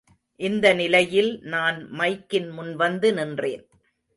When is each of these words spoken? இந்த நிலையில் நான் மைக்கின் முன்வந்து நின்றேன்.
இந்த 0.39 0.73
நிலையில் 0.73 1.29
நான் 1.43 1.77
மைக்கின் 1.91 2.49
முன்வந்து 2.57 3.13
நின்றேன். 3.13 3.63